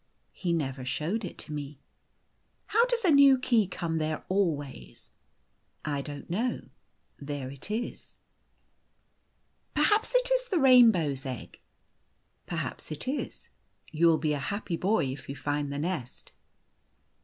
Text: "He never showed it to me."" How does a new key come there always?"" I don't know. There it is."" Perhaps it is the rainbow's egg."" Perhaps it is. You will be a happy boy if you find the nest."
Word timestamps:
"He 0.31 0.51
never 0.51 0.83
showed 0.83 1.23
it 1.23 1.37
to 1.37 1.53
me."" 1.53 1.79
How 2.73 2.87
does 2.87 3.05
a 3.05 3.11
new 3.11 3.37
key 3.37 3.67
come 3.67 3.99
there 3.99 4.25
always?"" 4.29 5.11
I 5.95 6.01
don't 6.01 6.27
know. 6.27 6.69
There 7.19 7.51
it 7.51 7.69
is."" 7.69 8.17
Perhaps 9.75 10.15
it 10.15 10.31
is 10.33 10.47
the 10.47 10.57
rainbow's 10.57 11.23
egg."" 11.27 11.59
Perhaps 12.47 12.91
it 12.91 13.07
is. 13.07 13.49
You 13.91 14.07
will 14.07 14.17
be 14.17 14.33
a 14.33 14.39
happy 14.39 14.75
boy 14.75 15.05
if 15.05 15.29
you 15.29 15.35
find 15.35 15.71
the 15.71 15.77
nest." 15.77 16.31